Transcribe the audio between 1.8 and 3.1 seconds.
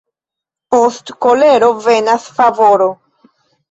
venas favoro.